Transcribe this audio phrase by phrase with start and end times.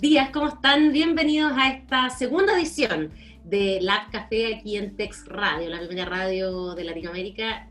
[0.00, 0.92] días, ¿cómo están?
[0.92, 3.10] Bienvenidos a esta segunda edición
[3.42, 7.68] de Lab Café aquí en Tex Radio, la primera radio de Latinoamérica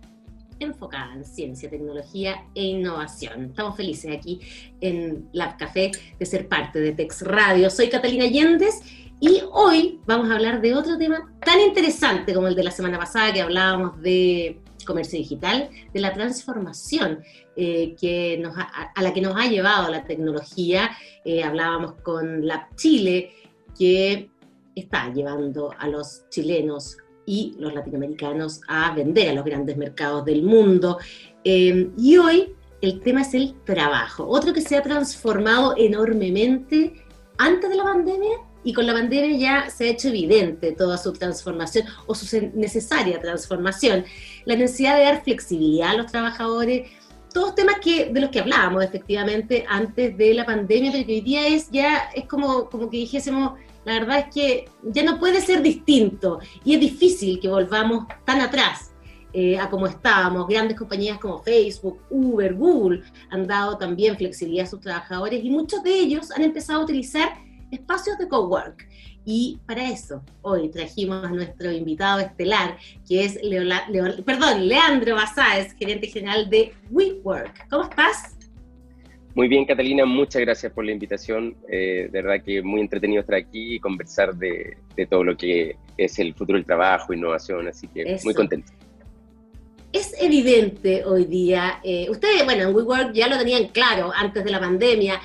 [0.60, 3.46] enfocada en ciencia, tecnología e innovación.
[3.46, 4.42] Estamos felices aquí
[4.82, 7.70] en Lab Café de ser parte de Tex Radio.
[7.70, 8.82] Soy Catalina Yéndez
[9.22, 13.00] y hoy vamos a hablar de otro tema tan interesante como el de la semana
[13.00, 17.20] pasada que hablábamos de comercio digital, de la transformación
[17.56, 20.90] eh, que nos a la que nos ha llevado la tecnología.
[21.24, 23.32] Eh, hablábamos con Lab Chile,
[23.78, 24.32] que
[24.74, 30.44] está llevando a los chilenos y los latinoamericanos a vender a los grandes mercados del
[30.44, 30.98] mundo.
[31.44, 37.06] Eh, y hoy el tema es el trabajo, otro que se ha transformado enormemente
[37.38, 41.14] antes de la pandemia y con la pandemia ya se ha hecho evidente toda su
[41.14, 44.04] transformación o su necesaria transformación.
[44.44, 46.92] La necesidad de dar flexibilidad a los trabajadores,
[47.34, 51.22] todos temas que, de los que hablábamos efectivamente antes de la pandemia, pero que hoy
[51.22, 53.54] día es ya, es como, como que dijésemos,
[53.86, 58.42] la verdad es que ya no puede ser distinto y es difícil que volvamos tan
[58.42, 58.92] atrás.
[59.32, 64.70] Eh, a como estábamos, grandes compañías como Facebook, Uber, Google han dado también flexibilidad a
[64.70, 68.88] sus trabajadores y muchos de ellos han empezado a utilizar espacios de cowork.
[69.26, 73.38] Y para eso, hoy trajimos a nuestro invitado estelar, que es
[74.26, 77.68] perdón, Leandro Basáez, gerente general de WeWork.
[77.70, 78.38] ¿Cómo estás?
[79.38, 81.56] Muy bien, Catalina, muchas gracias por la invitación.
[81.70, 84.78] Eh, de verdad que muy entretenido estar aquí y conversar de,
[85.10, 88.72] todo lo que es el futuro del trabajo, innovación, así que muy contento.
[89.94, 94.52] Es evidente hoy día, eh, ustedes, bueno, en WeWork ya lo tenían claro antes de
[94.52, 95.22] la pandemia,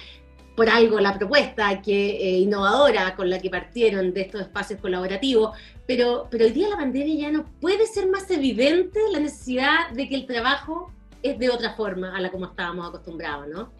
[0.56, 5.56] por algo la propuesta que, eh, innovadora con la que partieron de estos espacios colaborativos,
[5.86, 10.08] pero, pero hoy día la pandemia ya no puede ser más evidente la necesidad de
[10.08, 10.92] que el trabajo
[11.22, 13.72] es de otra forma a la como estábamos acostumbrados, ¿no?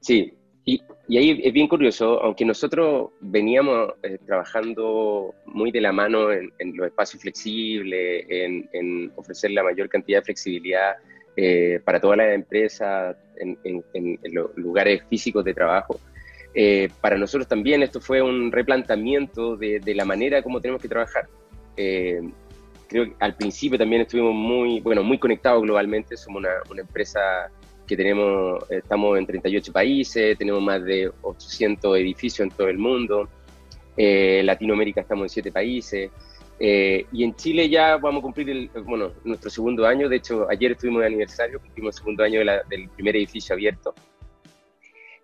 [0.00, 5.92] Sí, y, y ahí es bien curioso, aunque nosotros veníamos eh, trabajando muy de la
[5.92, 10.96] mano en, los espacios flexibles, en, en ofrecer la mayor cantidad de flexibilidad
[11.36, 13.84] eh, para todas las empresas en,
[14.32, 16.00] los lugares físicos de trabajo.
[16.52, 21.28] Eh, para nosotros también esto fue un replanteamiento de, la manera como tenemos que trabajar.
[21.76, 22.20] Eh,
[22.88, 27.20] creo que al principio también estuvimos muy, bueno, muy conectados globalmente, somos una, una empresa
[27.86, 33.28] que tenemos, estamos en 38 países, tenemos más de 800 edificios en todo el mundo,
[33.96, 36.10] Latinoamérica estamos en 7 países,
[36.62, 40.46] eh, y en Chile ya vamos a cumplir el, bueno, nuestro segundo año, de hecho
[40.50, 43.94] ayer estuvimos de aniversario, cumplimos el segundo año del primer edificio abierto.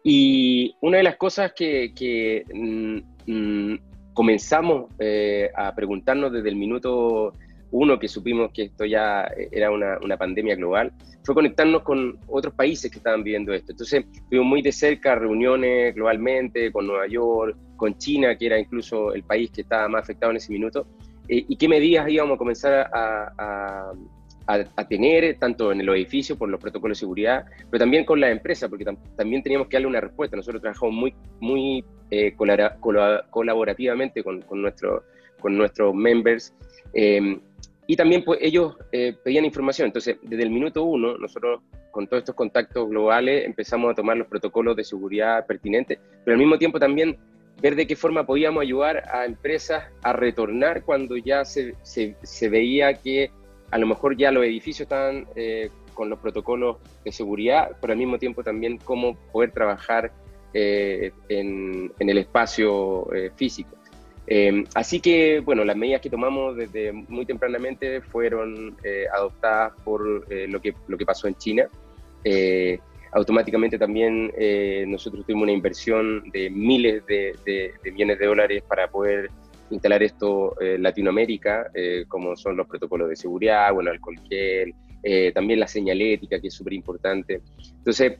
[0.02, 3.78] Y una de las cosas que, que mm, mm,
[4.14, 7.34] comenzamos eh, a preguntarnos desde el minuto
[7.70, 10.92] uno que supimos que esto ya era una, una, pandemia global,
[11.24, 13.72] fue conectarnos con otros países que estaban viviendo esto.
[13.72, 19.12] Entonces, tuvimos muy de cerca reuniones globalmente con Nueva York, con China, que era incluso
[19.12, 20.86] el país que estaba más afectado en ese minuto,
[21.28, 23.92] eh, y qué medidas íbamos a comenzar a,
[24.88, 28.68] tener, tanto en el edificio por los protocolos de seguridad, pero también con la empresa,
[28.68, 28.84] porque
[29.16, 30.36] también teníamos que darle una respuesta.
[30.36, 35.02] Nosotros trabajamos muy, muy eh, colaborativamente con, con, nuestro,
[35.40, 36.54] con nuestros members.
[36.94, 37.40] Eh,
[37.88, 38.76] y también pues, ellos
[39.24, 39.86] pedían información.
[39.86, 41.60] Entonces, desde el minuto uno, nosotros
[41.90, 46.38] con todos estos contactos globales empezamos a tomar los protocolos de seguridad pertinentes, pero al
[46.38, 47.16] mismo tiempo también
[47.60, 52.94] ver de qué forma podíamos ayudar a empresas a retornar cuando ya se, se, veía
[52.94, 53.30] que
[53.70, 57.98] a lo mejor ya los edificios estaban eh, con los protocolos de seguridad, pero al
[57.98, 60.12] mismo tiempo también cómo poder trabajar
[60.52, 63.74] eh, en, en, el espacio eh, físico.
[64.74, 68.76] así que, bueno, las medidas que tomamos desde muy tempranamente fueron
[69.14, 71.68] adoptadas por lo, que, lo que pasó en China
[73.16, 79.30] automáticamente también eh, nosotros tuvimos una inversión de miles de, millones de dólares para poder
[79.70, 85.32] instalar esto en Latinoamérica, eh, como son los protocolos de seguridad, bueno, alcohol gel, eh,
[85.32, 87.40] también la señalética, que es súper importante.
[87.78, 88.18] Entonces,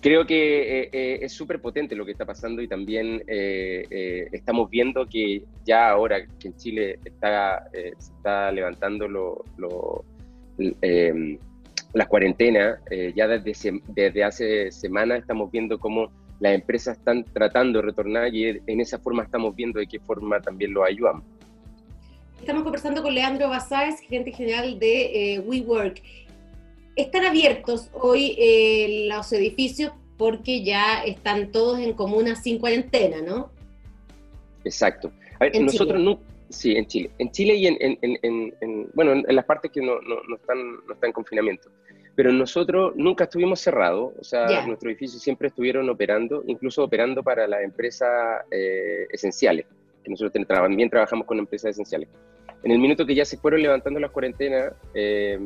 [0.00, 0.88] creo que
[1.20, 6.46] es súper potente lo que está pasando y también estamos viendo que ya ahora que
[6.46, 10.04] en Chile está, se está levantando lo, lo
[11.96, 16.10] las cuarentenas, eh, ya desde, desde hace semanas estamos viendo cómo
[16.40, 20.38] las empresas están tratando de retornar y en esa forma estamos viendo de qué forma
[20.42, 21.24] también lo ayudamos.
[22.38, 26.02] Estamos conversando con Leandro Basáez, gerente general de eh, WeWork.
[26.96, 33.50] Están abiertos hoy eh, los edificios porque ya están todos en comunas sin cuarentena, ¿no?
[34.64, 35.10] Exacto.
[35.40, 37.10] A ver, nosotros no, sí, en Chile.
[37.18, 40.36] En Chile y en, en, en, en bueno, en, las partes que no, no, no,
[40.36, 41.70] están, no están en confinamiento.
[42.14, 47.46] pero nosotros nunca estuvimos cerrados, o sea, nuestros edificios siempre estuvieron operando, incluso operando para
[47.46, 49.66] las empresas eh, esenciales,
[50.02, 52.08] que nosotros también trabajamos con empresas esenciales.
[52.62, 55.38] En el minuto que ya se fueron levantando las cuarentenas, eh,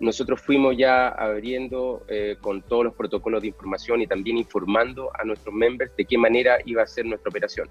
[0.00, 5.24] nosotros fuimos ya abriendo eh, con todos los protocolos de información y también informando a
[5.24, 7.68] nuestros members de qué manera iba a ser nuestra operación.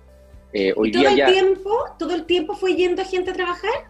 [0.76, 3.90] Hoy todo el tiempo, todo el tiempo fue yendo gente a trabajar?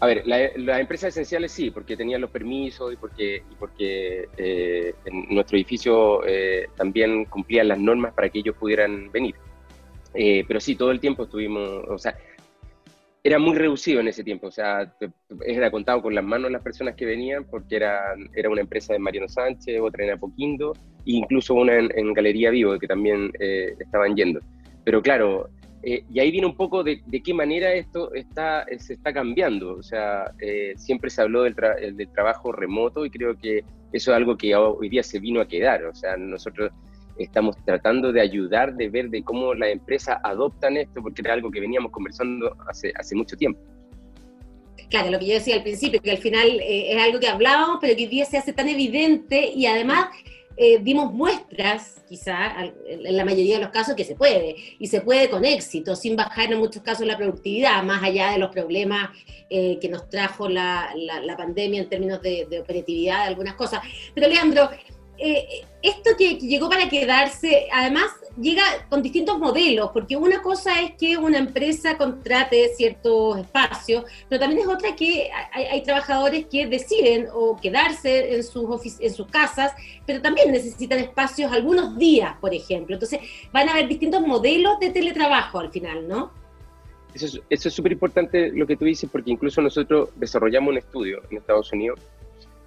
[0.00, 4.94] A ver, las empresas esenciales sí, porque tenían los permisos y porque, y porque eh,
[5.04, 9.34] en nuestro edificio eh, también cumplían las normas para que ellos pudieran venir.
[10.14, 12.16] Eh, pero sí, todo el tiempo estuvimos, o sea,
[13.24, 14.94] era muy reducido en ese tiempo, o sea,
[15.44, 19.00] era contado con las manos las personas que venían, porque era, era una empresa de
[19.00, 20.74] Mariano Sánchez, otra en Apoquindo,
[21.06, 24.40] e incluso una en, en Galería Vivo, que también estaban yendo.
[24.88, 25.50] Pero claro,
[25.82, 29.74] eh, y ahí viene un poco de, qué manera esto está, se está cambiando.
[29.74, 33.58] O sea, eh, siempre se habló del, del, trabajo remoto y creo que
[33.92, 35.84] eso es algo que hoy día se vino a quedar.
[35.84, 36.72] O sea, nosotros
[37.18, 41.50] estamos tratando de ayudar, de ver de cómo las empresas adoptan esto, porque era algo
[41.50, 43.60] que veníamos conversando hace, hace mucho tiempo.
[44.88, 47.76] Claro, lo que yo decía al principio, que al final eh, es algo que hablábamos,
[47.78, 50.08] pero que hoy día se hace tan evidente y además
[50.60, 55.00] eh, dimos muestras, quizá en la mayoría de los casos, que se puede, y se
[55.00, 59.10] puede con éxito, sin bajar en muchos casos la productividad, más allá de los problemas
[59.50, 60.92] eh, que nos trajo la,
[61.36, 63.80] pandemia en términos de, de operatividad de algunas cosas.
[64.14, 64.68] Pero Leandro,
[65.18, 68.06] eh, esto que, llegó para quedarse, además
[68.40, 74.40] llega con distintos modelos, porque una cosa es que una empresa contrate ciertos espacios, pero
[74.40, 79.72] también es otra que hay, trabajadores que deciden o quedarse en sus, en sus casas,
[80.06, 82.94] pero también necesitan espacios algunos días, por ejemplo.
[82.94, 83.20] Entonces
[83.52, 86.32] van a haber distintos modelos de teletrabajo al final, ¿no?
[87.14, 91.38] Eso es súper importante lo que tú dices, porque incluso nosotros desarrollamos un estudio en
[91.38, 91.98] Estados Unidos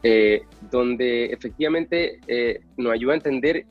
[0.03, 3.65] eh, donde efectivamente eh, nos ayuda a entender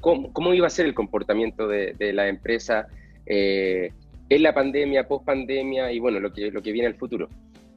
[0.00, 2.86] cómo, iba a ser el comportamiento de, la empresa
[3.26, 3.90] eh,
[4.28, 7.28] en la pandemia, post pandemia y bueno, lo que, lo que viene al futuro.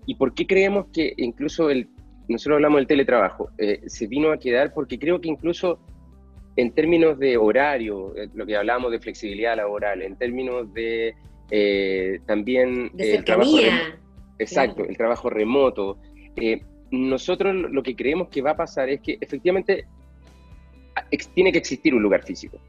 [0.05, 1.89] ¿Y por qué creemos que incluso el,
[2.27, 3.49] nosotros hablamos del teletrabajo,
[3.87, 4.73] se vino a quedar?
[4.73, 5.79] Porque creo que incluso
[6.57, 11.15] en términos de horario, lo que hablamos de flexibilidad laboral, en términos de
[12.27, 12.91] también...
[12.93, 13.57] De el trabajo
[14.37, 15.97] exacto, el trabajo remoto
[16.91, 19.85] nosotros lo que creemos que va a pasar es que efectivamente
[21.33, 22.59] tiene que existir un lugar físico.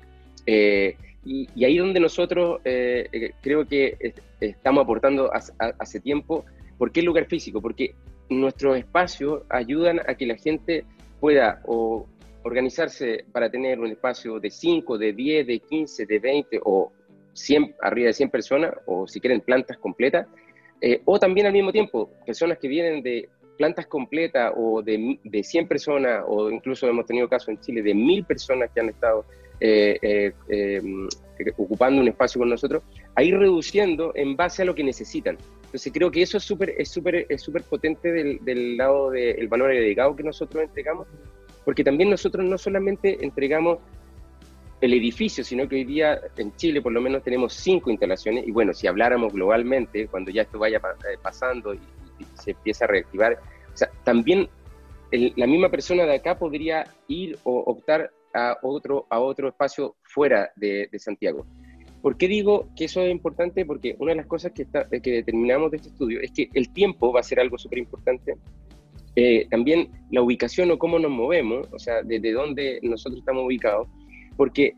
[0.47, 6.45] Eh, y, ahí donde nosotros eh, eh, creo que estamos aportando hace, tiempo,
[6.79, 7.61] ¿por qué el lugar físico?
[7.61, 7.95] Porque
[8.29, 10.85] nuestros espacios ayudan a que la gente
[11.21, 11.63] pueda
[12.43, 16.93] organizarse para tener un espacio de 5, de 10, de 15, de 20 o
[17.35, 20.27] 100, arriba de 100 personas, o si quieren plantas completas,
[21.05, 25.69] o también al mismo tiempo personas que vienen de plantas completas o de, de 100
[25.69, 29.25] personas, o incluso hemos tenido casos en Chile de 1000 personas que han estado
[29.61, 31.09] eh, eh, em,
[31.57, 32.83] ocupando un espacio con nosotros,
[33.15, 35.39] a ir reduciendo en base a lo que necesitan.
[35.67, 39.49] Entonces creo que eso es súper es súper es súper potente del, del lado del
[39.49, 41.07] valor agregado que nosotros entregamos,
[41.65, 43.79] porque también nosotros no solamente entregamos
[44.81, 48.51] el edificio, sino que hoy día en Chile por lo menos tenemos cinco instalaciones y
[48.51, 51.79] bueno, si habláramos globalmente, cuando ya esto vaya eh, pasando y,
[52.35, 53.39] se empieza a reactivar.
[53.73, 54.49] O sea, también
[55.11, 60.51] la misma persona de acá podría ir o optar a otro, a otro espacio fuera
[60.57, 61.47] de, Santiago.
[62.01, 63.65] ¿Por qué digo que eso es importante?
[63.65, 64.67] Porque una de las cosas que,
[65.01, 68.37] que determinamos de este estudio es que el tiempo va a ser algo súper importante.
[69.15, 73.87] Eh, también la ubicación o cómo nos movemos, o sea, desde dónde nosotros estamos ubicados,
[74.37, 74.75] porque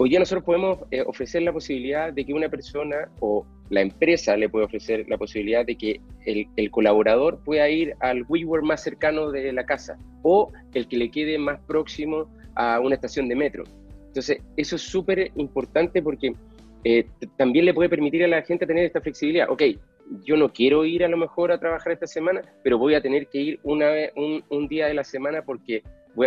[0.00, 4.36] Hoy día nosotros podemos eh, ofrecer la posibilidad de que una persona o la empresa
[4.36, 9.32] le puede ofrecer la posibilidad de que el, colaborador pueda ir al WeWork más cercano
[9.32, 13.64] de la casa o el que le quede más próximo a una estación de metro.
[14.06, 16.32] Entonces, eso es súper importante porque
[16.84, 17.04] eh,
[17.36, 19.50] también le puede permitir a la gente tener esta flexibilidad.
[19.50, 19.64] Ok,
[20.22, 23.26] yo no quiero ir a lo mejor a trabajar esta semana, pero voy a tener
[23.26, 25.82] que ir un día de la semana porque,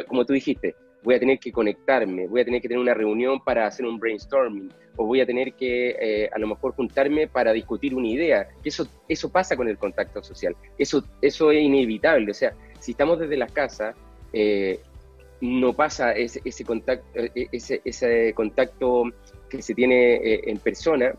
[0.10, 3.40] como tú dijiste, voy a tener que conectarme, voy a tener que tener una reunión
[3.44, 7.54] para hacer un brainstorming, o voy a tener que eh, a lo mejor juntarme para
[7.54, 8.48] discutir una idea.
[8.64, 12.32] Eso, eso pasa con el contacto social, eso, eso es inevitable.
[12.32, 13.96] O sea, si estamos desde las casas,
[14.34, 14.80] eh,
[15.42, 19.06] no pasa ese, ese contacto, eh, ese, contacto
[19.50, 21.14] que se tiene en persona,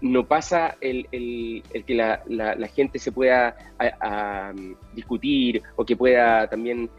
[0.00, 3.56] no pasa el, el, que la, la, gente se pueda
[4.94, 6.90] discutir o que pueda también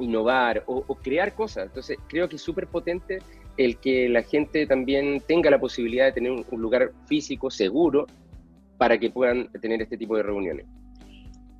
[0.00, 1.66] innovar o, crear cosas.
[1.66, 3.18] Entonces, creo que es súper potente
[3.56, 8.06] el que la gente también tenga la posibilidad de tener un, lugar físico seguro
[8.78, 10.66] para que puedan tener este tipo de reuniones.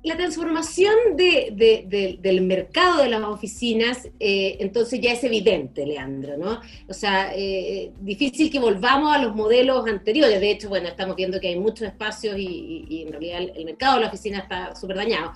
[0.03, 6.59] la transformación del mercado de las oficinas, eh, entonces ya es evidente, Leandro, ¿no?
[6.87, 10.39] O sea, eh, difícil que volvamos a los modelos anteriores.
[10.39, 14.01] De hecho, bueno, estamos viendo que hay muchos espacios y, en realidad el, mercado de
[14.01, 15.33] la oficina está súper dañado.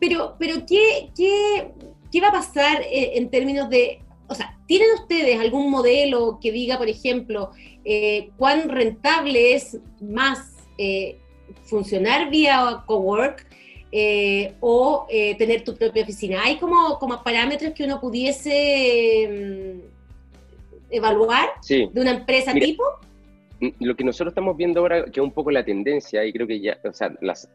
[0.00, 1.70] Pero, pero ¿qué, qué,
[2.10, 6.50] qué va a pasar eh, en términos de o sea, ¿tienen ustedes algún modelo que
[6.50, 7.52] diga, por ejemplo,
[8.36, 10.56] cuán rentable es más
[11.64, 13.46] funcionar vía cowork
[13.92, 16.42] eh, o eh, tener tu propia oficina.
[16.42, 22.82] ¿Hay como, como parámetros que uno pudiese mm, evaluar de una empresa tipo?
[23.78, 26.60] Lo que nosotros estamos viendo ahora, que es un poco la tendencia, y creo que
[26.60, 27.48] ya, o sea, las,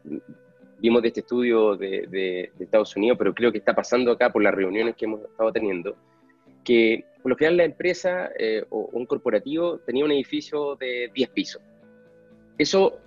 [0.82, 4.52] vimos de este estudio de, Estados Unidos, pero creo que está pasando acá por las
[4.52, 5.96] reuniones que hemos estado teniendo,
[6.64, 11.30] que por lo general la empresa eh, o un corporativo tenía un edificio de 10
[11.30, 11.62] pisos.
[12.58, 12.98] Eso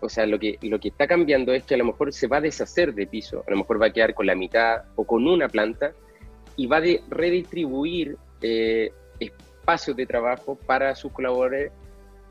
[0.00, 2.36] o sea, lo que, lo que está cambiando es que a lo mejor se va
[2.36, 5.26] a deshacer de piso, a lo mejor va a quedar con la mitad o con
[5.26, 5.92] una planta
[6.56, 11.72] y va a redistribuir eh, espacios de trabajo para sus colaboradores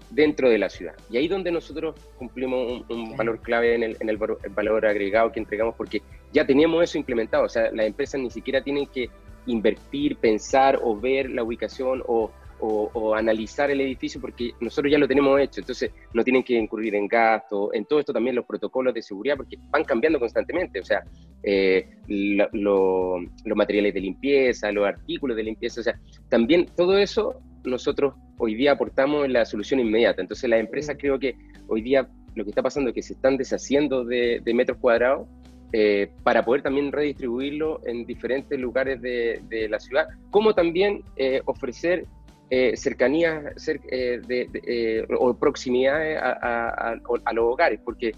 [0.10, 0.96] dentro de la ciudad.
[1.10, 5.32] Y ahí es donde nosotros cumplimos un, valor clave en, el, en el, valor agregado
[5.32, 6.02] que entregamos, porque
[6.34, 9.10] ya teníamos eso implementado, o sea, las empresas ni siquiera tienen que
[9.48, 15.08] invertir, pensar o ver la ubicación o, o, analizar el edificio porque nosotros ya lo
[15.08, 18.94] tenemos hecho, entonces no tienen que incurrir en gasto, en todo esto también los protocolos
[18.94, 21.04] de seguridad porque van cambiando constantemente, o sea,
[21.44, 23.22] eh, los
[23.56, 28.74] materiales de limpieza, los artículos de limpieza, o sea, también todo eso nosotros hoy día
[28.74, 31.36] aportamos la solución inmediata, entonces las empresas creo que
[31.68, 35.28] hoy día lo que está pasando es que se están deshaciendo de, metros cuadrados
[35.74, 42.06] eh, para poder también redistribuirlo en diferentes lugares de, la ciudad, como también eh, ofrecer
[42.52, 43.54] eh, cercanía
[43.90, 46.00] eh, de, o proximidad
[46.44, 48.12] a, los hogares, porque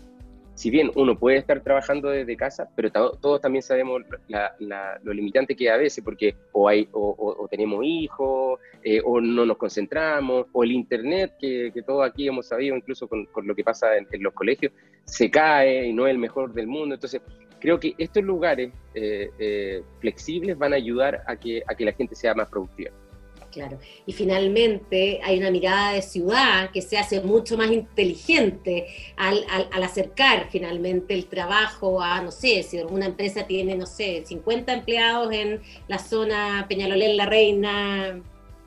[0.58, 5.68] si bien uno puede estar trabajando desde casa, pero todos también sabemos lo limitante que
[5.68, 8.60] es a veces, porque o, hay, o, tenemos hijos,
[9.06, 13.54] o no nos concentramos, o el Internet, que, todos aquí hemos sabido, incluso con, lo
[13.54, 14.74] que pasa en, los colegios,
[15.06, 16.96] se cae y no es el mejor del mundo.
[16.96, 17.22] Entonces,
[17.60, 18.72] creo que estos lugares
[20.00, 22.90] flexibles van a ayudar a que, a que la gente sea más productiva.
[23.52, 23.80] Claro.
[24.06, 29.46] Y finalmente hay una mirada de ciudad que se hace mucho más inteligente al,
[29.84, 35.34] acercar finalmente el trabajo a, no sé, si alguna empresa tiene, no sé, 50 empleados
[35.34, 38.22] en la zona Peñalolén, La Reina,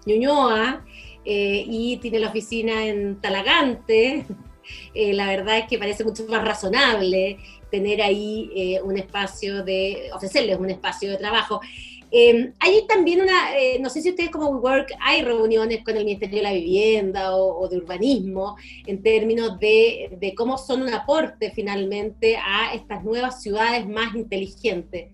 [0.07, 0.85] Ñuñoa,
[1.25, 4.25] eh, y tiene la oficina en Talagante,
[4.95, 7.39] eh, la verdad es que parece mucho más razonable
[7.71, 11.61] tener ahí eh, un espacio de, ofrecerles un espacio de trabajo.
[12.12, 16.05] Eh, hay también una, eh, no sé si ustedes como WeWork hay reuniones con el
[16.05, 22.37] Ministerio de la Vivienda o, de Urbanismo en términos de, cómo son un aporte finalmente
[22.37, 25.12] a estas nuevas ciudades más inteligentes.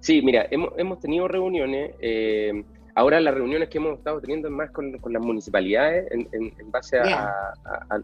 [0.00, 2.62] Sí, mira, hemos, tenido reuniones, eh,
[2.94, 7.52] ahora las reuniones que hemos estado teniendo más con, las municipalidades en, base a,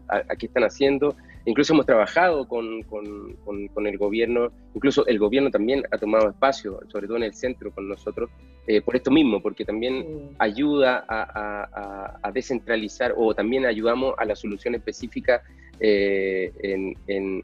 [0.07, 1.15] a, qué están haciendo,
[1.47, 7.07] Incluso hemos trabajado con, con, el gobierno, incluso el gobierno también ha tomado espacio, sobre
[7.07, 8.29] todo en el centro con nosotros,
[8.67, 14.75] eh, por esto mismo, porque también ayuda a, descentralizar o también ayudamos a la solución
[14.75, 15.41] específica
[15.79, 16.51] eh,
[17.07, 17.43] en,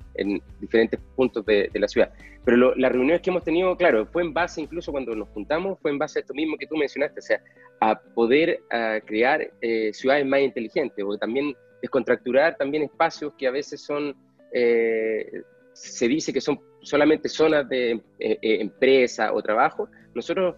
[0.59, 2.11] diferentes puntos de, la ciudad.
[2.43, 5.91] Pero las reuniones que hemos tenido, claro, fue en base, incluso cuando nos juntamos, fue
[5.91, 7.41] en base a esto mismo que tú mencionaste, o sea,
[7.79, 8.59] a poder
[9.05, 14.15] crear eh, ciudades más inteligentes, porque también descontracturar también espacios que a veces son,
[14.53, 19.89] eh, se dice que son solamente zonas de eh, eh, empresa o trabajo.
[20.15, 20.55] Nosotros,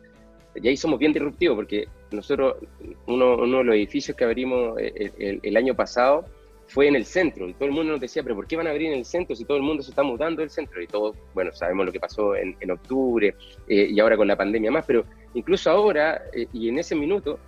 [0.53, 2.57] y ahí somos bien disruptivos, porque nosotros,
[3.07, 6.25] uno, uno de los edificios que abrimos el, año pasado
[6.67, 8.69] fue en el centro, y todo el mundo nos decía, pero ¿por qué van a
[8.69, 10.79] abrir en el centro si todo el mundo se está mudando del centro?
[10.79, 13.33] Y todos, bueno, sabemos lo que pasó en, en octubre
[13.67, 16.21] y ahora con la pandemia más, pero incluso ahora
[16.53, 17.39] y en ese minuto,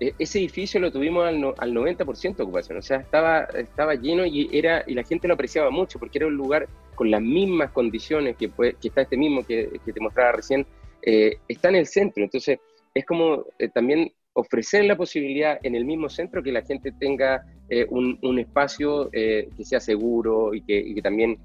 [0.00, 4.48] ese edificio lo tuvimos al, al 90% de ocupación, o sea, estaba, estaba lleno y,
[4.52, 8.36] era, y la gente lo apreciaba mucho porque era un lugar con las mismas condiciones
[8.36, 10.66] que, que está este mismo que, te mostraba recién,
[11.02, 12.58] eh, está en el centro, entonces
[12.92, 17.44] es como eh, también ofrecer la posibilidad en el mismo centro que la gente tenga
[17.68, 21.38] eh, un, un, espacio que sea seguro y que, y que también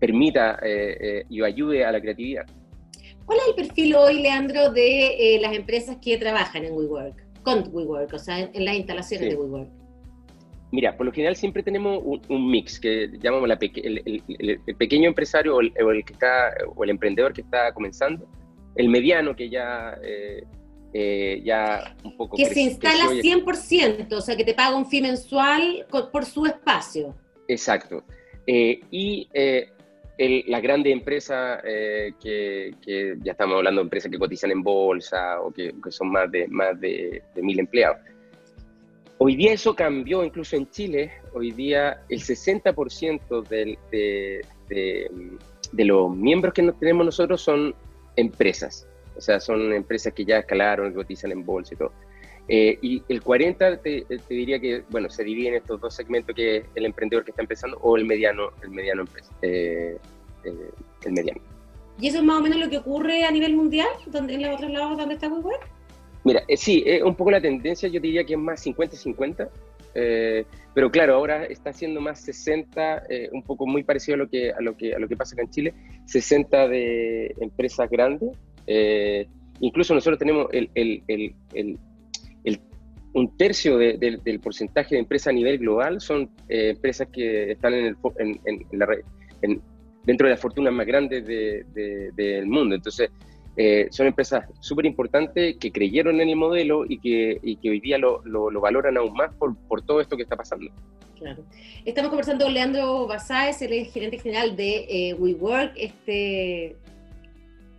[0.00, 0.58] permita
[1.28, 2.46] y ayude a la creatividad.
[3.24, 7.23] ¿Cuál es el perfil hoy, Leandro, de las empresas que trabajan en WeWork?
[7.44, 9.68] Con WeWork, o sea, en, las instalaciones de WeWork?
[10.72, 15.60] Mira, por lo general siempre tenemos un, mix que llamamos la el, pequeño empresario o
[15.60, 15.72] el,
[16.04, 18.26] que está, o el emprendedor que está comenzando,
[18.74, 20.42] el mediano que ya, eh,
[20.92, 22.36] eh, ya un poco...
[22.36, 27.14] Que se instala 100%, o sea, que te paga un fee mensual por su espacio.
[27.46, 28.02] Exacto.
[28.48, 29.28] Eh, y
[30.18, 32.74] las grandes empresas eh, que,
[33.20, 36.80] ya estamos hablando de empresas que cotizan en bolsa o que, son más de, más
[36.80, 37.98] de, mil empleados.
[39.18, 43.78] Hoy día eso cambió, incluso en Chile, hoy día el 60% de,
[44.68, 47.74] de, los miembros que tenemos nosotros son
[48.16, 51.92] empresas, o sea, son empresas que ya escalaron, cotizan en bolsa y todo.
[52.48, 56.58] Eh, y el 40 te, diría que, bueno, se divide en estos dos segmentos, que
[56.58, 59.96] es el emprendedor que está empezando o el mediano, el mediano empresa, eh,
[60.44, 60.70] eh,
[61.04, 61.40] el mediano.
[61.98, 64.54] ¿Y eso es más o menos lo que ocurre a nivel mundial, donde, en los
[64.56, 65.56] otros lados donde está Google?
[66.24, 69.48] Mira, sí, es un poco la tendencia, yo diría que es más 50-50,
[70.74, 74.60] pero claro, ahora está siendo más 60, un poco muy parecido a lo que, a
[74.60, 75.74] lo que, a lo que pasa acá en Chile,
[76.06, 78.30] 60 de empresas grandes.
[79.60, 81.02] incluso nosotros tenemos el, el,
[81.52, 81.78] el
[83.14, 87.86] un tercio del porcentaje de empresas a nivel global son eh, empresas que están en,
[87.86, 87.96] el,
[88.44, 88.88] en, la,
[90.04, 92.74] dentro de las fortunas más grandes del mundo.
[92.74, 93.10] Entonces,
[93.56, 97.98] eh, son empresas súper importantes que creyeron en el modelo y que, que hoy día
[97.98, 100.72] lo, lo, valoran aún más por, todo esto que está pasando.
[101.84, 106.76] Estamos conversando con Leandro Basáez, el gerente general de eh, WeWork, este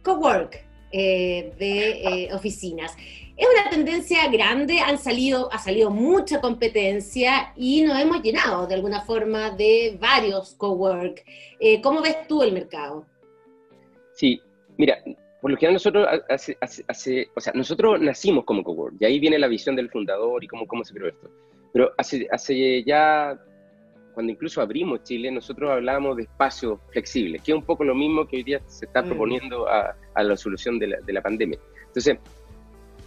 [0.02, 2.96] Cowork de oficinas.
[3.38, 8.75] Es una tendencia grande, han salido, ha salido mucha competencia y nos hemos llenado de
[8.75, 11.22] alguna forma de varios cowork.
[11.60, 13.06] Eh, ¿Cómo ves tú el mercado?
[14.13, 14.42] Sí,
[14.77, 15.04] mira,
[15.42, 19.38] por lo general nosotros hace, hace, o sea, nosotros nacimos como cowork y ahí viene
[19.38, 21.30] la visión del fundador y cómo, cómo se creó esto.
[21.74, 23.38] Pero hace, hace ya,
[24.13, 28.25] cuando incluso abrimos Chile, nosotros hablábamos de espacios flexibles, que es un poco lo mismo
[28.25, 29.08] que hoy día se está mm.
[29.08, 31.60] proponiendo a, a, la solución de la, de la pandemia.
[31.88, 32.18] Entonces,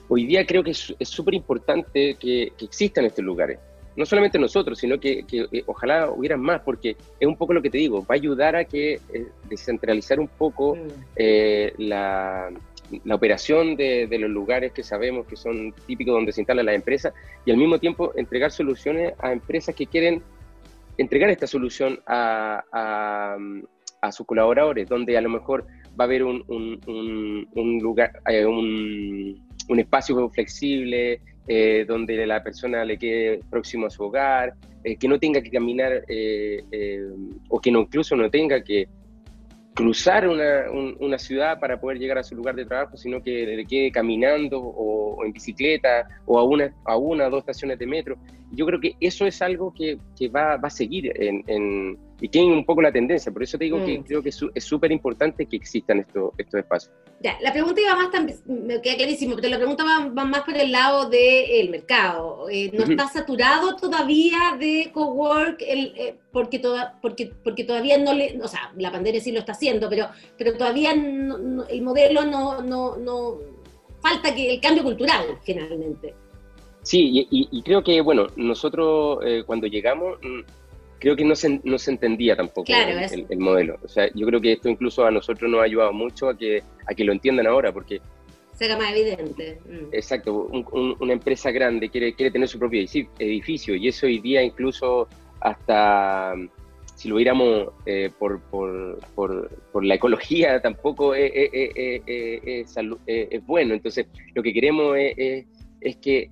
[0.09, 3.59] hoy día creo que es súper importante que, existan estos lugares.
[3.97, 7.71] No solamente nosotros, sino que, eh, ojalá hubieran más, porque es un poco lo que
[7.71, 10.89] te digo, va a ayudar a que eh, descentralizar un poco mm.
[11.17, 12.51] eh, la,
[13.11, 17.13] operación de, los lugares que sabemos que son típicos donde se instalan las empresas
[17.45, 20.23] y al mismo tiempo entregar soluciones a empresas que quieren
[20.97, 23.37] entregar esta solución a,
[24.01, 25.67] a, sus colaboradores, donde a lo mejor
[26.01, 32.99] va a haber un, un lugar, un, un espacio flexible eh, donde la persona le
[32.99, 34.55] quede próximo a su hogar,
[34.85, 37.07] eh, que no tenga que caminar eh,
[37.49, 38.89] o que no, incluso no tenga que
[39.79, 40.65] cruzar una,
[40.99, 44.61] una, ciudad para poder llegar a su lugar de trabajo, sino que le quede caminando
[44.61, 48.17] o, en bicicleta o a una, a una o dos estaciones de metro.
[48.51, 52.29] Yo creo que eso es algo que, que va, va, a seguir en, en, y
[52.29, 53.33] tiene un poco la tendencia.
[53.33, 54.03] Por eso te digo que mm.
[54.03, 56.93] creo que es súper importante que existan estos, estos espacios.
[57.21, 60.57] Ya, la pregunta iba más, también, me queda clarísimo, pero la pregunta va, más por
[60.57, 62.49] el lado del mercado.
[62.51, 68.13] Eh, ¿No está saturado todavía de cowork el, eh, porque, toda, porque, porque todavía no
[68.15, 72.63] le, o sea, la pandemia sí lo está haciendo, pero, pero todavía el modelo no,
[72.63, 73.39] no, no,
[74.01, 76.15] falta que el cambio cultural, finalmente.
[76.83, 80.41] Sí, y, creo que, bueno, nosotros eh, cuando llegamos mm,
[80.99, 83.79] creo que no se, no se entendía tampoco el, modelo.
[83.83, 86.63] O sea, yo creo que esto incluso a nosotros nos ha ayudado mucho a que,
[86.87, 88.01] a que lo entiendan ahora, porque...
[88.55, 89.61] Se haga más evidente.
[89.67, 89.93] Mm.
[89.93, 90.49] Exacto,
[91.01, 92.85] una empresa grande quiere, quiere tener su propio
[93.19, 95.09] edificio y eso hoy día incluso
[95.41, 96.35] hasta,
[96.97, 101.31] si lo viéramos eh, por, por, por, por, la ecología, tampoco es,
[102.07, 103.75] es, bueno.
[103.75, 105.47] Entonces, lo que queremos es,
[105.81, 106.31] es que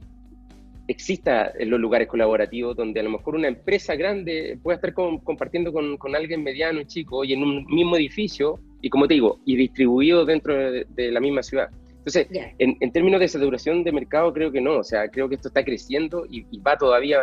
[0.88, 5.72] exista en los lugares colaborativos donde a lo mejor una empresa grande pueda estar compartiendo
[5.72, 9.56] con, con, alguien mediano chico y en un mismo edificio y como te digo, y
[9.56, 11.70] distribuido dentro de, la misma ciudad.
[11.98, 14.78] Entonces, en, en, términos de saturación de mercado, creo que no.
[14.78, 17.18] O sea, creo que esto está creciendo y, va todavía,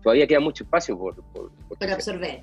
[0.00, 2.42] todavía queda mucho espacio por, por, por absorber.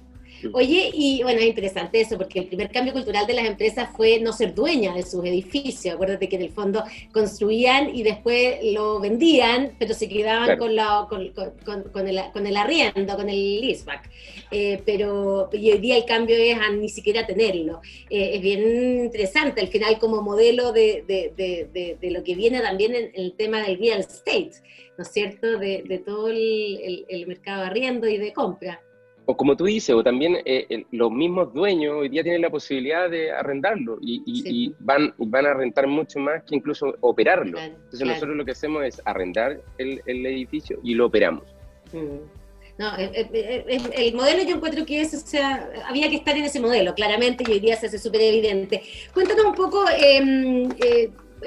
[0.54, 4.20] Oye, y bueno, es interesante eso, porque el primer cambio cultural de las empresas fue
[4.20, 5.96] no ser dueña de sus edificios.
[5.96, 11.08] Acuérdate que en el fondo construían y después lo vendían, pero se quedaban con, la,
[11.10, 14.10] con, con, el, con, el, arriendo, con el leaseback.
[14.52, 17.82] Eh, pero y hoy día el cambio es a ni siquiera tenerlo.
[18.10, 22.62] Eh, es bien interesante al final como modelo de, de, de, de, lo que viene
[22.62, 24.52] también en, el tema del real estate,
[24.98, 25.58] ¿no es cierto?
[25.58, 28.82] De, todo el, el, el mercado de arriendo y de compra
[29.26, 33.10] o como tú dices, o también eh, los mismos dueños hoy día tienen la posibilidad
[33.10, 37.58] de arrendarlo y, van, van a rentar mucho más que incluso operarlo.
[37.60, 41.44] Entonces nosotros lo que hacemos es arrendar el, edificio y lo operamos.
[41.92, 42.46] Mm.
[42.78, 46.44] No, eh, eh, el, modelo yo encuentro que eso, o sea, había que estar en
[46.44, 48.84] ese modelo, claramente, y hoy día se hace súper evidente.
[49.14, 50.68] Cuéntanos un poco, em,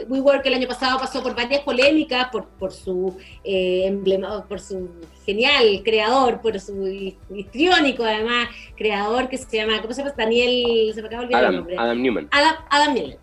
[0.07, 4.91] WeWork el año pasado pasó por varias polémicas, por, por su eh, emblema, por su
[5.25, 6.87] genial creador, por su
[7.35, 10.15] histriónico además creador que se llama, ¿cómo se llama?
[10.17, 11.77] Daniel, se me acaba de olvidar Adam, el nombre.
[11.79, 12.29] Adam Newman.
[12.31, 13.19] Adam, Adam Newman.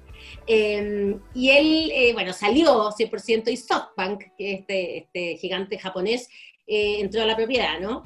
[0.47, 6.29] Eh, y él, eh, bueno, salió 100% y SoftBank, que este, este gigante japonés,
[6.67, 8.03] eh, entró a la propiedad, ¿no?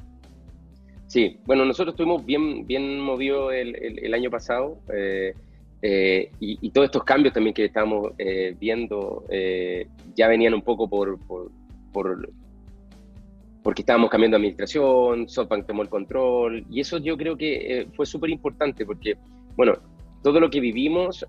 [1.06, 5.34] Sí, bueno, nosotros estuvimos bien, bien movidos el, el, el año pasado eh,
[5.82, 9.24] eh, y, y, todos estos cambios también que estamos eh, viendo
[10.14, 11.50] ya venían un poco por, por,
[11.92, 12.28] por,
[13.62, 18.30] porque estábamos cambiando administración, SoftBank tomó el control y eso yo creo que fue súper
[18.30, 19.14] importante porque,
[19.56, 19.74] bueno,
[20.22, 21.24] todo lo que vivimos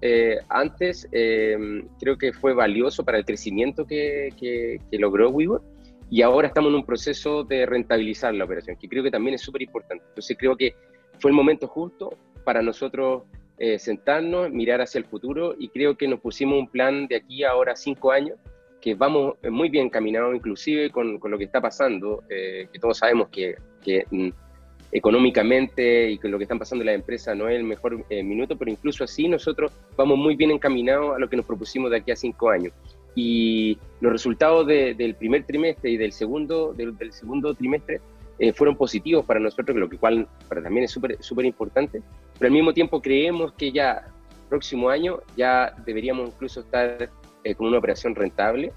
[0.49, 5.63] antes creo que fue valioso para el crecimiento que, que, que logró WeWork
[6.11, 9.41] y ahora estamos en un proceso de rentabilizar la operación, que creo que también es
[9.41, 10.03] súper importante.
[10.09, 10.75] Entonces creo que
[11.19, 12.09] fue el momento justo
[12.43, 13.23] para nosotros
[13.63, 17.43] eh, sentarnos, mirar hacia el futuro y creo que nos pusimos un plan de aquí
[17.43, 18.39] a ahora cinco años,
[18.82, 22.97] que vamos muy bien caminados inclusive con, con lo que está pasando, eh, que todos
[22.97, 24.30] sabemos que, que mm,
[24.91, 28.24] económicamente y con lo que están pasando en la empresa no es el mejor eh,
[28.24, 31.97] minuto, pero incluso así nosotros vamos muy bien encaminados a lo que nos propusimos de
[31.97, 32.74] aquí a cinco años.
[33.13, 38.02] Y los resultados de, del primer trimestre y del segundo, del, del segundo trimestre
[38.41, 42.01] eh, fueron positivos para nosotros, lo que cual para también es súper súper importante,
[42.39, 44.08] pero al mismo tiempo creemos que ya
[44.49, 47.08] próximo año ya deberíamos incluso estar
[47.43, 48.73] eh, con una operación rentable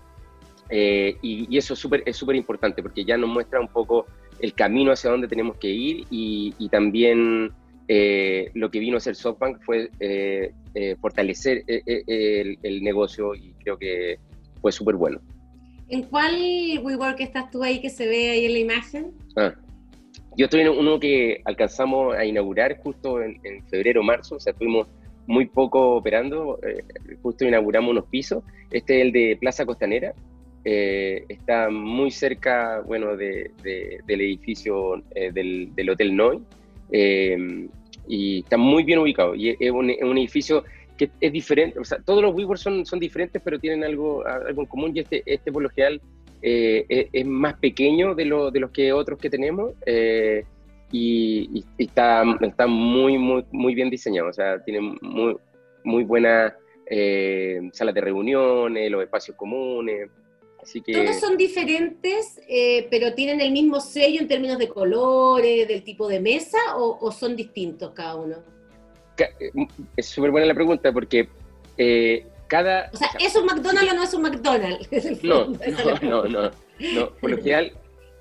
[0.68, 4.04] eh, y, y, eso super, es súper importante porque ya nos muestra un poco
[4.38, 7.50] el camino hacia dónde tenemos que ir y, y también
[7.88, 13.54] eh, lo que vino a hacer SoftBank fue eh, eh, fortalecer el, el, negocio y
[13.62, 14.18] creo que
[14.60, 15.20] fue súper bueno.
[15.88, 16.34] ¿En cuál
[16.82, 19.12] WeWork estás tú ahí que se ve ahí en la imagen?
[19.36, 19.54] Ah,
[20.36, 24.52] yo estoy en uno que alcanzamos a inaugurar justo en, en febrero marzo, o sea,
[24.52, 24.88] estuvimos
[25.26, 26.58] muy poco operando,
[27.22, 28.42] justo inauguramos unos pisos.
[28.70, 30.14] Este es el de Plaza Costanera,
[30.64, 36.42] está muy cerca, bueno, de, de, del edificio del, del Hotel Noy.
[36.90, 37.68] Eh,
[38.06, 39.34] y está muy bien ubicado.
[39.34, 40.64] Y es un, un, edificio
[40.96, 44.62] que es diferente, o sea, todos los WeWork son, son diferentes, pero tienen algo, algo
[44.62, 45.68] en común y este, este por
[46.46, 50.44] eh, es, más pequeño de, lo, de los que otros que tenemos eh,
[50.92, 55.36] y, está, está muy, muy, muy bien diseñado, o sea, tiene muy,
[55.82, 56.52] muy buenas
[56.86, 60.08] eh, salas de reuniones, los espacios comunes.
[60.62, 60.92] Así que...
[60.92, 66.08] Todos son diferentes, eh, pero tienen el mismo sello en términos de colores, del tipo
[66.08, 68.53] de mesa, o son distintos cada uno?
[69.18, 69.50] Eh,
[69.96, 71.28] es súper buena la pregunta porque
[71.78, 72.90] eh, cada...
[72.92, 74.88] O sea, ¿es un McDonald's o no es un McDonald's?
[75.22, 75.46] No,
[76.02, 76.50] no, no,
[76.80, 77.72] no, Por lo general,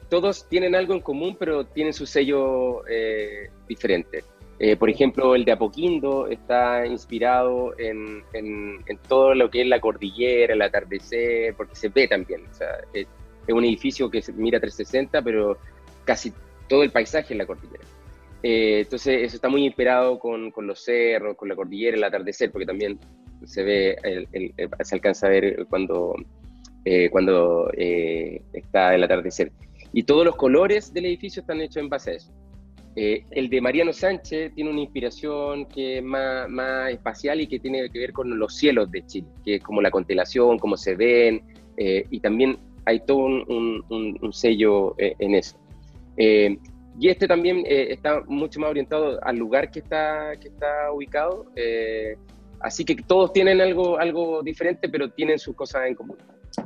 [0.10, 4.24] todos tienen algo en común, pero tienen su sello eh, diferente.
[4.60, 9.68] Eh, por ejemplo, el de Apoquindo está inspirado en, en, en, todo lo que es
[9.68, 12.46] la cordillera, el atardecer, porque se ve también.
[12.50, 13.08] O sea, es,
[13.48, 15.58] es, un edificio que se mira 360, pero
[16.06, 16.32] casi
[16.70, 17.84] todo el paisaje es la cordillera.
[18.44, 22.52] Eh, entonces, eso está muy inspirado con, con, los cerros, con la cordillera, el atardecer,
[22.52, 23.00] porque también
[23.46, 24.54] se ve, el, el,
[24.84, 26.16] se alcanza a ver cuando,
[26.86, 29.52] eh, cuando eh, está el atardecer.
[29.94, 32.34] Y todos los colores del edificio están hechos en base a eso.
[32.96, 37.60] Eh, el de Mariano Sánchez tiene una inspiración que es más, más, espacial y que
[37.60, 40.96] tiene que ver con los cielos de Chile, que es como la constelación, cómo se
[40.96, 41.42] ven,
[41.78, 45.58] eh, y también hay todo un, un, un sello eh, en eso.
[46.18, 46.58] Eh,
[47.00, 51.48] y este también está mucho más orientado al lugar que está, que está ubicado,
[52.60, 56.18] así que todos tienen algo, algo diferente, pero tienen sus cosas en común.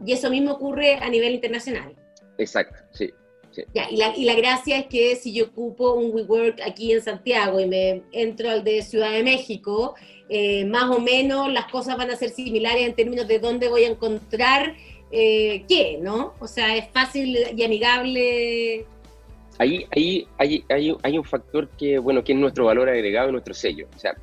[0.06, 1.96] Y eso mismo ocurre a nivel internacional.
[2.38, 3.12] Exacto, sí.
[3.52, 3.64] Sí.
[3.74, 7.02] Ya, y, la, y, la, gracia es que si yo ocupo un WeWork aquí en
[7.02, 9.96] Santiago y me entro al de Ciudad de México,
[10.30, 13.86] eh, más o menos las cosas van a ser similares en términos de dónde voy
[13.86, 14.76] a encontrar
[15.12, 16.34] eh, qué, ¿no?
[16.40, 18.86] O sea, es fácil y amigable.
[19.60, 23.32] Ahí, ahí hay, hay, hay, un factor que, bueno, que es nuestro valor agregado y
[23.32, 23.88] nuestro sello.
[23.96, 24.16] O sea,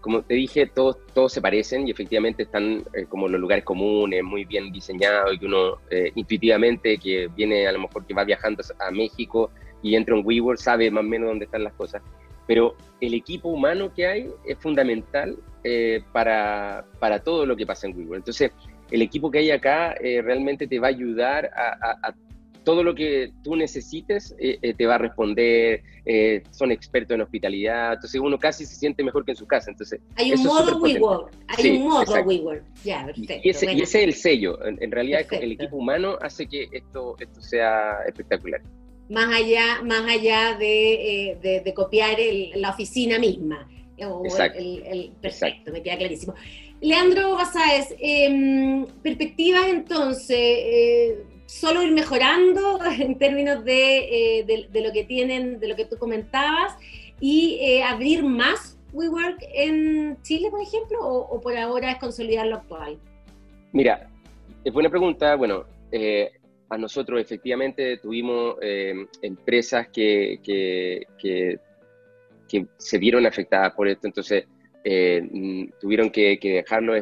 [0.00, 4.22] como te dije, todos, todos se parecen y efectivamente están eh, como los lugares comunes,
[4.22, 8.24] muy bien diseñados y que uno eh, intuitivamente que viene a lo mejor que va
[8.24, 9.50] viajando a México
[9.82, 12.02] y entra en WeWork sabe más o menos dónde están las cosas.
[12.46, 17.86] Pero el equipo humano que hay es fundamental eh, para, para todo lo que pasa
[17.86, 18.18] en WeWork.
[18.18, 18.52] Entonces,
[18.90, 22.14] el equipo que hay acá eh, realmente te va a ayudar a, a, a
[22.68, 27.22] todo lo que tú necesites eh, eh, te va a responder, eh, son expertos en
[27.22, 29.70] hospitalidad, entonces uno casi se siente mejor que en su casa.
[29.70, 33.40] Entonces, hay un modo WeWork, hay sí, un modo WeWork, ya, perfecto.
[33.42, 33.78] Y ese, bueno.
[33.78, 35.46] y ese, es el sello, en, en realidad perfecto.
[35.46, 38.60] el equipo humano hace que esto, esto sea espectacular.
[39.08, 43.66] Más allá, más allá de, de, de copiar el, la oficina misma.
[44.06, 44.58] O Exacto.
[44.58, 45.72] El, el, perfecto, Exacto.
[45.72, 46.34] me queda clarísimo.
[46.82, 51.16] Leandro Basáez, em, perspectivas entonces,
[51.48, 55.96] solo ir mejorando en términos de, eh, de, lo que tienen, de lo que tú
[55.96, 56.76] comentabas,
[57.20, 62.56] y eh, abrir más WeWork en Chile, por ejemplo, o, por ahora es consolidar lo
[62.56, 62.98] actual?
[63.72, 64.08] Mira,
[64.64, 65.34] es buena pregunta.
[65.34, 65.64] Bueno,
[66.70, 68.56] a nosotros efectivamente tuvimos
[69.20, 71.58] empresas que, que, que,
[72.48, 74.44] que se vieron afectadas por esto, entonces
[74.84, 76.96] eh, tuvieron que, dejar los.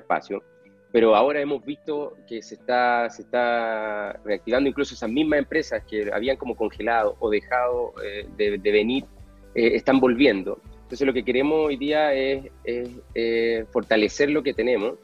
[0.96, 6.10] Pero ahora hemos visto que se está, se está reactivando incluso esas mismas empresas que
[6.10, 9.04] habían como congelado o dejado eh, de, venir,
[9.54, 10.58] eh, están volviendo.
[10.84, 12.50] Entonces lo que queremos hoy día es,
[13.72, 14.94] fortalecer lo que tenemos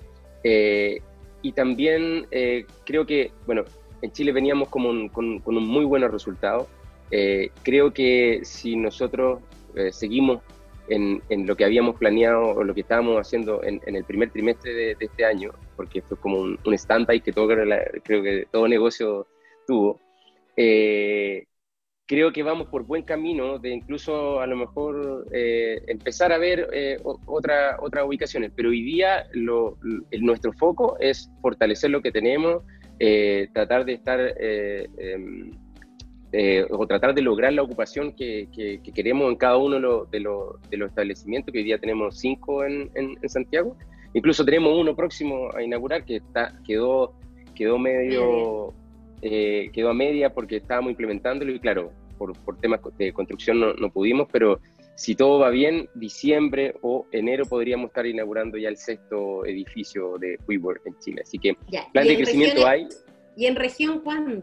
[0.42, 2.26] y también
[2.86, 3.64] creo que, bueno,
[4.00, 6.68] en Chile veníamos con, con un muy buenos resultados.
[7.62, 9.42] creo que si nosotros
[9.90, 10.40] seguimos
[10.92, 14.96] en, lo que habíamos planeado o lo que estábamos haciendo en, el primer trimestre de,
[14.98, 19.26] este año, porque fue como un, un stand-by que todo, creo que todo negocio
[19.66, 20.00] tuvo,
[20.56, 21.44] eh,
[22.06, 26.68] creo que vamos por buen camino de incluso a lo mejor eh, empezar a ver
[26.72, 29.78] eh, otra, otras ubicaciones, pero hoy día lo,
[30.20, 32.62] nuestro foco es fortalecer lo que tenemos,
[33.52, 35.50] tratar de estar em,
[36.34, 38.48] eh, o tratar de lograr la ocupación que,
[38.94, 42.90] queremos en cada uno de, los establecimientos, que hoy día tenemos cinco en,
[43.26, 43.76] Santiago.
[44.14, 47.12] Incluso tenemos uno próximo a inaugurar que está, quedó,
[47.54, 48.72] quedó medio,
[49.20, 54.26] eh, quedó a media porque estábamos implementándolo y claro, por, temas de construcción no, pudimos,
[54.32, 54.58] pero
[54.94, 60.38] si todo va bien, diciembre o enero podríamos estar inaugurando ya el sexto edificio de
[60.48, 61.22] WeWork en Chile.
[61.26, 61.56] Así que
[61.92, 62.88] plan de crecimiento hay.
[63.36, 64.42] ¿Y en región cuándo?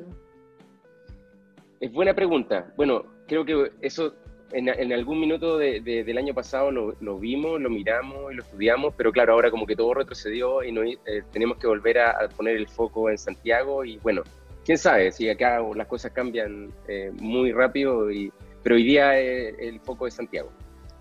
[1.80, 2.74] Es buena pregunta.
[2.76, 4.14] Bueno, creo que eso
[4.52, 9.34] en, algún minuto del año pasado lo, vimos, lo miramos y lo estudiamos, pero claro,
[9.34, 10.98] ahora como que todo retrocedió y no, eh,
[11.32, 14.24] tenemos que volver a, poner el foco en Santiago y bueno,
[14.66, 18.32] quién sabe si acá las cosas cambian eh, muy rápido, y,
[18.64, 20.50] pero hoy día el foco es Santiago.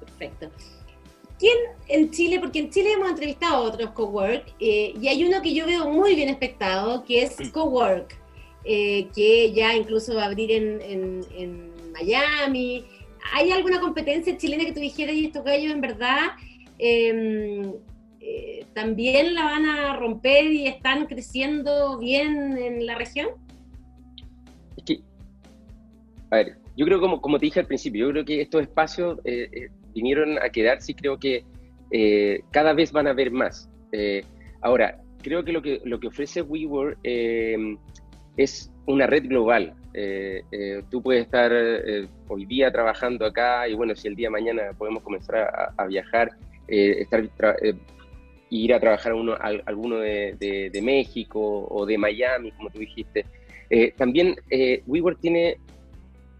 [0.00, 0.50] Perfecto.
[1.38, 5.40] ¿Quién en Chile, porque en Chile hemos entrevistado a otros cowork eh, y hay uno
[5.40, 8.16] que yo veo muy bien expectado, que es Cowork.
[8.70, 12.85] Eh, que ya incluso va a abrir en, Miami.
[13.33, 16.33] ¿Hay alguna competencia chilena que tú dijeras y estos gallos en verdad
[16.78, 17.72] em,
[18.20, 23.28] eh, también la van a romper y están creciendo bien en la región?
[24.76, 25.00] Es que,
[26.31, 29.18] a ver, yo creo como, como te dije al principio, yo creo que estos espacios
[29.24, 31.42] eh, vinieron a quedarse y creo que
[32.50, 33.70] cada vez van a haber más.
[34.61, 36.98] ahora, creo que lo que, lo que ofrece WeWork
[38.38, 39.74] es una red global.
[39.92, 44.29] Eh, eh, tú puedes estar eh, hoy día trabajando acá y bueno, si el día
[44.29, 46.31] de mañana podemos comenzar a, viajar,
[46.68, 47.29] estar
[48.51, 53.27] ir a trabajar uno, a, alguno de, México o de Miami, como tú dijiste.
[53.96, 54.37] también
[54.87, 55.59] WeWork tiene,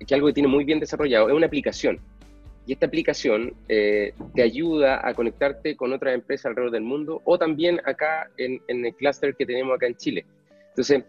[0.07, 1.99] que algo que tiene muy bien desarrollado, es una aplicación.
[2.65, 7.81] Y esta aplicación te ayuda a conectarte con otras empresas alrededor del mundo o también
[7.85, 10.27] acá en, en el clúster que tenemos acá en Chile.
[10.69, 11.03] Entonces,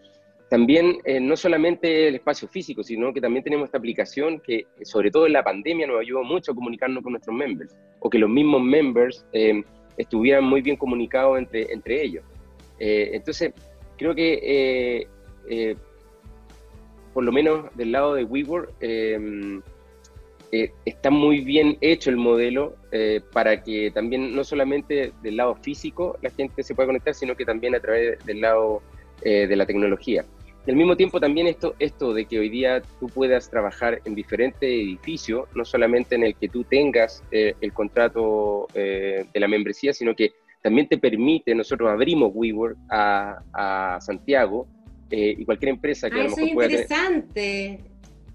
[0.50, 5.12] también eh, no solamente el espacio físico, sino que también tenemos esta aplicación que, sobre
[5.12, 8.30] todo en la pandemia, nos ayudó mucho a comunicarnos con nuestros members, o que los
[8.30, 9.64] mismos members eh,
[9.98, 12.24] estuvieran muy bien comunicados entre, entre ellos.
[12.80, 13.54] Eh, entonces,
[13.98, 15.08] creo que,
[17.14, 18.74] por lo menos del lado de WeWork,
[20.86, 22.76] está muy bien hecho el modelo
[23.34, 27.46] para que también, no solamente del lado físico, la gente se pueda conectar, sino que
[27.46, 28.82] también a través del lado
[29.22, 30.26] de la tecnología.
[30.70, 34.14] Y al mismo tiempo también esto, esto de que hoy día tú puedas trabajar en
[34.14, 39.48] diferentes edificios, no solamente en el que tú tengas eh, el contrato eh, de la
[39.48, 44.68] membresía, sino que también te permite, nosotros abrimos WeWork a, a Santiago
[45.10, 47.84] eh, y cualquier empresa que ah, a lo mejor eso es interesante.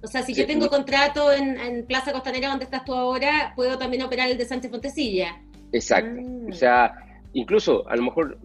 [0.03, 4.03] O sea, si yo tengo contrato en, Plaza Costanera donde estás tú ahora, puedo también
[4.03, 5.40] operar el de Sánchez Fontecilla.
[5.70, 6.20] Exacto.
[6.20, 6.47] Ah.
[6.51, 6.94] O sea,
[7.33, 8.38] incluso a lo mejor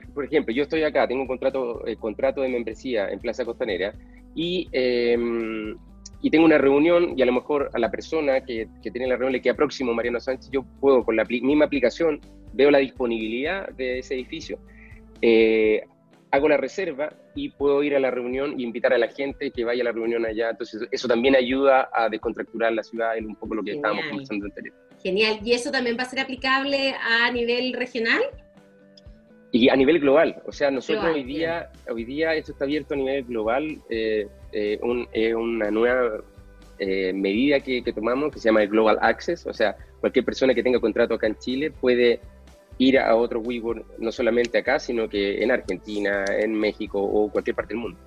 [0.00, 3.94] por ejemplo, yo estoy acá, tengo un contrato, eh, contrato de membresía en Plaza Costanera
[4.34, 5.76] y, em,
[6.20, 9.16] y tengo una reunión y a lo mejor a la persona que, que tiene la
[9.16, 12.20] reunión le queda próximo, Mariano Sánchez, yo puedo con la misma aplicación,
[12.52, 14.58] veo la disponibilidad de ese edificio,
[15.20, 15.82] eh,
[16.32, 19.64] hago la reserva y puedo ir a la reunión y invitar a la gente que
[19.64, 20.50] vaya a la reunión allá.
[20.50, 24.46] Entonces, eso también ayuda a descontracturar la ciudad, es un poco lo que estábamos conversando
[24.46, 24.74] anterior.
[25.02, 25.40] Genial.
[25.44, 28.22] ¿Y eso también va a ser aplicable a nivel regional?
[29.54, 32.96] Y a nivel global, o sea, nosotros hoy día, hoy día esto está abierto a
[32.96, 34.80] nivel global, eh, eh,
[35.12, 36.22] es una nueva
[36.78, 40.62] eh, medida que, tomamos que se llama el Global Access, o sea, cualquier persona que
[40.62, 42.20] tenga contrato acá en Chile puede
[42.78, 47.54] ir a otro WeWork, no solamente acá, sino que en Argentina, en México o cualquier
[47.54, 47.98] parte del mundo.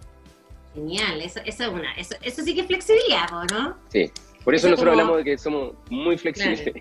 [0.74, 3.78] Genial, eso, eso, una, eso, eso sí que es flexibilidad, ¿no?
[3.90, 4.12] Sí,
[4.44, 6.74] por eso, nosotros hablamos de que somos muy flexibles.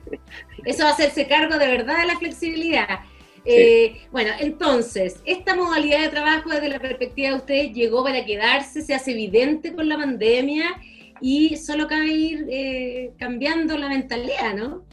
[0.65, 3.01] Eso va a hacerse cargo de verdad de la flexibilidad.
[3.45, 8.83] Eh, bueno, entonces, esta modalidad de trabajo desde la perspectiva de ustedes llegó para quedarse,
[8.83, 10.81] se hace evidente con la pandemia
[11.21, 14.85] y solo cabe ir eh, cambiando la mentalidad, ¿no?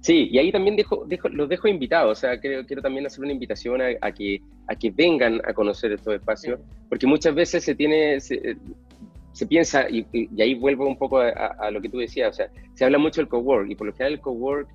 [0.00, 3.32] Sí, y ahí también dejo, los dejo invitados, o sea, quiero, quiero también hacer una
[3.32, 8.18] invitación a, que, a que vengan a conocer estos espacios, porque muchas veces se tiene,
[8.20, 10.06] se piensa, y,
[10.40, 13.28] ahí vuelvo un poco a, lo que tú decías, o sea, se habla mucho del
[13.28, 14.68] cowork, y por lo general el cowork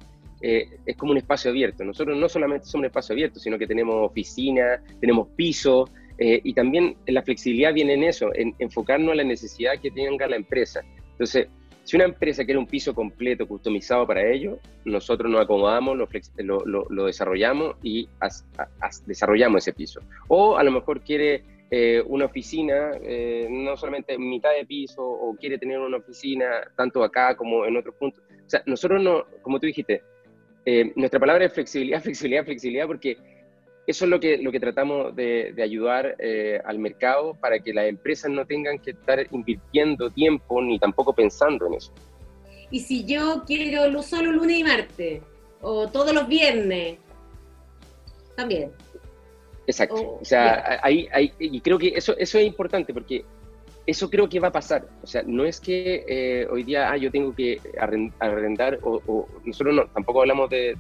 [0.44, 1.86] eh, es como un espacio abierto.
[1.86, 6.54] Nosotros no solamente somos un espacio abierto, sino que tenemos oficina, tenemos piso, eh, y
[6.54, 10.82] también la flexibilidad viene en eso, en enfocarnos a la necesidad que tenga la empresa.
[11.12, 11.48] Entonces,
[11.86, 15.98] si una empresa quiere un piso completo, customizado para ello, nosotros nos acomodamos,
[16.38, 18.08] lo, lo, desarrollamos y
[19.06, 20.02] desarrollamos ese piso.
[20.28, 25.36] O a lo mejor quiere eh, una oficina, eh, no solamente mitad de piso, o
[25.36, 28.24] quiere tener una oficina tanto acá como en otros puntos.
[28.46, 30.04] O sea, nosotros no, como tú dijiste,
[30.66, 33.18] eh, nuestra palabra es flexibilidad, flexibilidad, flexibilidad, porque
[33.86, 36.16] eso es lo que, lo que tratamos de, ayudar
[36.64, 41.68] al mercado para que las empresas no tengan que estar invirtiendo tiempo ni tampoco pensando
[41.68, 41.94] en eso.
[42.72, 45.22] Y si yo quiero solo lunes y martes,
[45.62, 46.98] o todos los viernes,
[48.36, 48.72] también.
[49.68, 49.96] Exacto.
[49.96, 51.08] Oh, o sea, ahí,
[51.40, 53.24] y creo que eso, eso es importante porque
[53.86, 54.88] eso creo que va a pasar.
[55.02, 57.60] O sea, no es que eh, hoy día ah, yo tengo que
[58.20, 60.76] arrendar, o, nosotros no, tampoco hablamos de,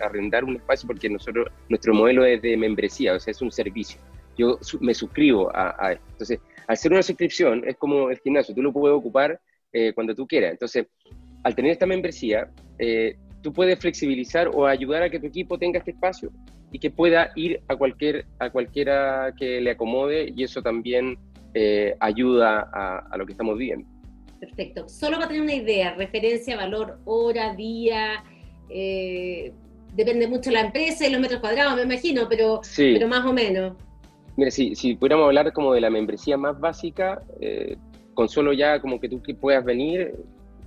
[0.00, 4.00] arrendar un espacio porque nuestro modelo es de membresía, o sea, es un servicio.
[4.36, 6.04] Yo me suscribo a, esto.
[6.10, 9.40] Entonces, hacer una suscripción es como el gimnasio, tú lo puedes ocupar
[9.72, 10.52] eh, cuando tú quieras.
[10.52, 10.86] Entonces,
[11.44, 15.78] al tener esta membresía, eh, tú puedes flexibilizar o ayudar a que tu equipo tenga
[15.78, 16.32] este espacio
[16.72, 21.16] y que pueda ir a, cualquier, a cualquiera que le acomode y eso también
[21.54, 23.88] eh, ayuda a, lo que estamos viviendo.
[24.40, 24.88] Perfecto.
[24.88, 28.24] Solo para tener una idea, referencia, valor, hora, día,
[28.68, 29.52] eh,
[29.94, 33.32] depende mucho de la empresa y los metros cuadrados, me imagino, pero, pero más o
[33.32, 33.74] menos.
[34.36, 37.76] Mira, si, si pudiéramos hablar como de la membresía más básica, eh,
[38.14, 40.12] con solo ya como que tú puedas venir,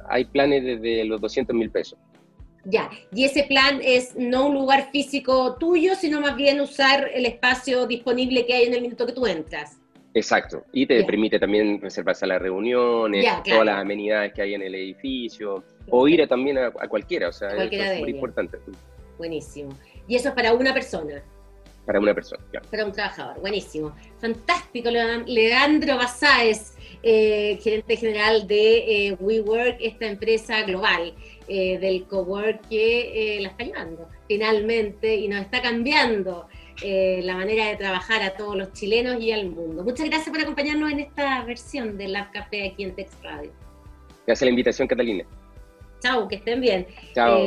[0.07, 1.99] hay planes desde los 200 mil pesos.
[2.63, 7.25] Ya, y ese plan es no un lugar físico tuyo, sino más bien usar el
[7.25, 9.77] espacio disponible que hay en el minuto que tú entras.
[10.17, 14.63] Exacto, y te permite también reservar salas de reuniones, todas las amenidades que hay en
[14.63, 18.57] el edificio, o ir también a, cualquiera, o sea, es muy importante.
[19.17, 19.69] Buenísimo.
[20.07, 21.21] Y eso es para una persona.
[21.85, 22.67] Para una persona, claro.
[22.69, 23.95] Para un trabajador, buenísimo.
[24.19, 31.13] Fantástico, Leandro Basáez, eh, gerente general de eh, WeWork, esta empresa global.
[31.49, 36.49] Eh, del cowork que eh, la está llevando finalmente y nos está cambiando
[36.83, 39.83] eh, la manera de trabajar a todos los chilenos y al mundo.
[39.83, 43.51] Muchas gracias por acompañarnos en esta versión de Lab Café aquí en Tex Radio.
[44.25, 45.25] Gracias a la invitación, Catalina.
[46.01, 46.87] Chao, que estén bien.
[47.13, 47.39] Chao.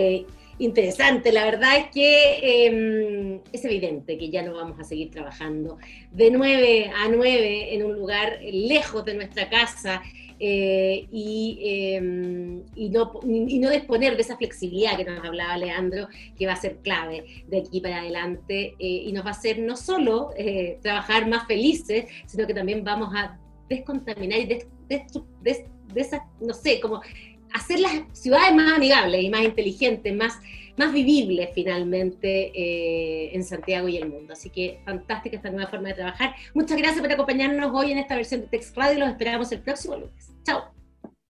[0.58, 5.78] interesante, la verdad es que em, es evidente que ya no vamos a seguir trabajando
[6.10, 10.02] de 9 a 9 en un lugar lejos de nuestra casa
[10.42, 16.46] eh, em, y, no, y, no, disponer de esa flexibilidad que nos hablaba Leandro, que
[16.46, 19.76] va a ser clave de aquí para adelante eh, y nos va a hacer no
[19.76, 25.64] solo eh, trabajar más felices, sino que también vamos a descontaminar y des,
[26.40, 27.02] no sé, como
[27.52, 30.38] hacer las ciudades más amigables y más inteligentes, más,
[30.78, 34.32] más vivibles finalmente en Santiago y el mundo.
[34.32, 36.34] Así que fantástica esta nueva forma de trabajar.
[36.54, 39.60] Muchas gracias por acompañarnos hoy en esta versión de Text Radio y los esperamos el
[39.60, 40.29] próximo lunes.
[40.46, 40.79] Chao.